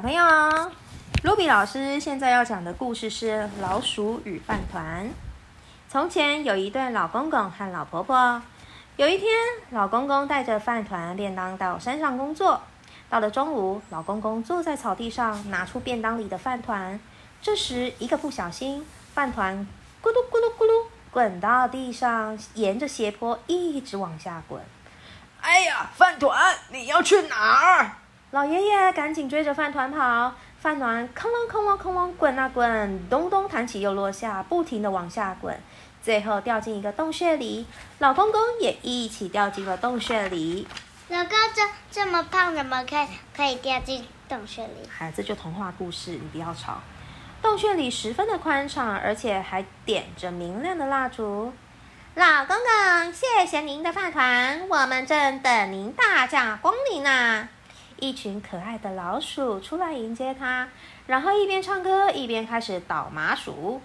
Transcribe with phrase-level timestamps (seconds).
[0.00, 0.24] 小朋友，
[1.24, 5.04] 卢比老师现在要讲的故事是《老鼠与饭团》。
[5.90, 8.40] 从前有一对老公公和老婆婆。
[8.96, 9.28] 有一天，
[9.72, 12.62] 老公公带着饭团便当到山上工作。
[13.10, 16.98] 到了中午，老公公坐在草地上，拿出便当里的饭团。
[17.42, 19.68] 这时，一个不小心，饭团
[20.02, 24.62] 咕噜咕噜咕噜滚到地上，沿着斜坡一直往下滚。
[25.42, 27.90] 哎呀，饭团，你要去哪儿？
[28.32, 35.60] 老爷爷赶紧追着饭团跑，饭团哐啷哐啷哐啷滚啊滚，咚咚弹起又落下，不停的往下滚，
[36.00, 37.66] 最后掉进一个洞穴里。
[37.98, 40.68] 老公公也一起掉进了洞穴里。
[41.08, 44.88] 老公这这么胖，怎么可以可以掉进洞穴里？
[44.88, 46.80] 孩子就童话故事，你不要吵。
[47.42, 51.52] 洞穴里十分的宽敞，而且还点着明亮的蜡烛。
[52.14, 57.48] 老公公，谢谢您的饭团，我们正等您大驾光临呢。
[58.00, 60.66] 一群可爱的老鼠出来迎接他，
[61.06, 63.80] 然后一边唱歌一边开始倒麻薯。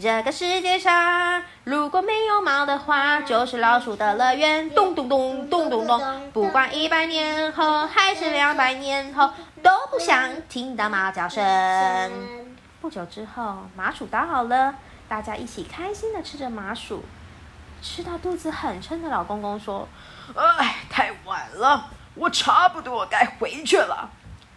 [0.00, 4.70] 这个世界上如果没有猫的话，就是老鼠的乐园。
[4.70, 9.30] 咚咚咚咚咚咚，不管一百年后还是两百年后，
[9.62, 11.44] 都不想听到猫叫声。
[12.80, 14.74] 不久之后，麻薯打好了，
[15.08, 17.04] 大家一起开心的吃着麻薯。
[17.82, 19.86] 吃到肚子很撑的老公公说
[20.34, 24.10] ：“哎，太晚了。”我差不多该回去了。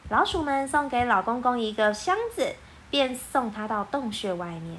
[0.10, 2.56] 老鼠们送给老公公一个箱子，
[2.90, 4.78] 便送他到洞穴外面。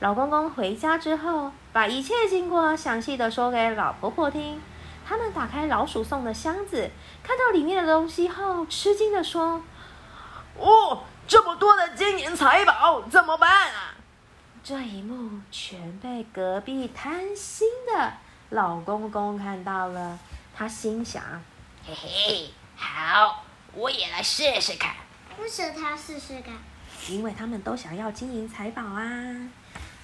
[0.00, 4.60] 老公公回家之后，把一切经过详细的说给老婆婆听。
[5.08, 6.90] 他们打开老鼠送的箱子，
[7.22, 9.62] 看到里面的东西后，吃惊的说
[10.58, 13.94] ：“哦，这么多的金银财宝，怎么办啊？”
[14.64, 18.14] 这一幕全被隔壁贪心的
[18.50, 20.18] 老公公看到了，
[20.56, 21.22] 他心想。
[21.88, 24.92] 嘿嘿，好，我也来试试看。
[25.38, 26.52] 为什么他试试看？
[27.08, 29.02] 因为他们都想要金银财宝啊。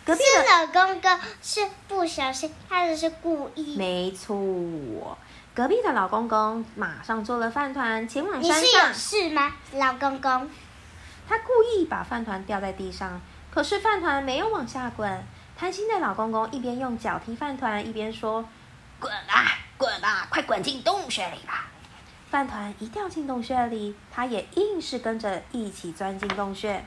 [0.05, 3.77] 隔壁的老公公是不小心，他的是故意。
[3.77, 5.19] 没错，
[5.53, 8.63] 隔壁的老公公马上做了饭团，前往山上。
[8.63, 10.49] 你是有事吗，老公公？
[11.29, 15.25] 他故意把饭团掉在地上，可是饭团没有往下滚。
[15.59, 18.45] 贪心的老公公一边用脚踢饭团，一边说
[19.01, 21.69] ：“滚吧，滚吧，快滚进洞穴里吧！”
[22.33, 26.83] 饭团一掉进洞穴里，他也硬是跟着一起钻进洞穴。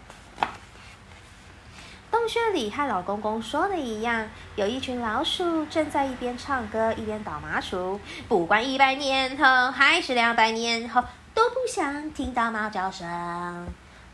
[2.10, 8.02] 洞穴里和老公公说的一样，有一群老鼠正在一边唱歌一边倒麻薯。
[8.28, 11.04] 不管一百年后还是两百年后，
[11.36, 13.68] 都不想听到猫叫声。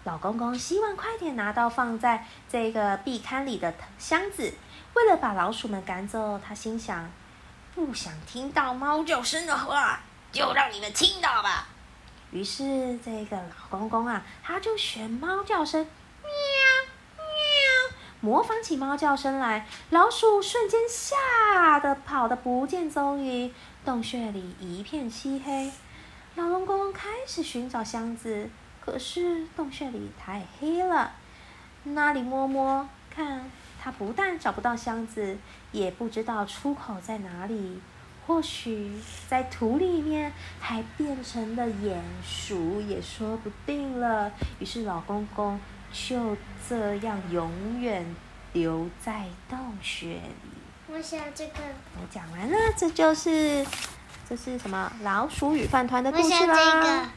[0.03, 4.53] 老公公希望快点拿到放在这个壁龛里的箱子。
[4.95, 7.09] 为了把老鼠们赶走，他心想：
[7.73, 10.01] 不想听到猫叫声的话。
[10.31, 11.67] 就让你们听到吧。
[12.31, 16.29] 于是，这个老公公啊，他就学猫叫声，喵
[17.17, 19.67] 喵，模仿起猫叫声来。
[19.89, 23.53] 老鼠瞬间吓得跑得不见踪影，
[23.83, 25.71] 洞穴里一片漆黑。
[26.35, 28.49] 老公公开始寻找箱子，
[28.79, 31.11] 可是洞穴里太黑了。
[31.83, 33.51] 那里摸摸看，
[33.83, 35.37] 他不但找不到箱子，
[35.73, 37.81] 也不知道出口在哪里。
[38.27, 38.91] 或许
[39.27, 44.31] 在土里面还变成了鼹鼠，也说不定了。
[44.59, 45.59] 于是老公公
[45.91, 46.37] 就
[46.69, 48.05] 这样永远
[48.53, 50.93] 留在洞穴里。
[50.93, 51.53] 我想这个。
[51.95, 53.65] 我讲完了，这就是
[54.29, 57.11] 这是什么老鼠与饭团的故事啦。